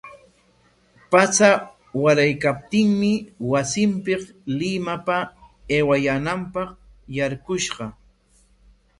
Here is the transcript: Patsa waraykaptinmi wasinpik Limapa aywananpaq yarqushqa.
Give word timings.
Patsa 1.11 1.49
waraykaptinmi 2.03 3.11
wasinpik 3.51 4.23
Limapa 4.59 5.17
aywananpaq 5.75 6.69
yarqushqa. 7.15 7.85